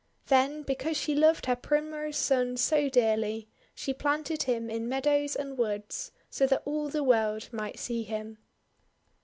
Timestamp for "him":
4.41-4.67, 8.01-8.39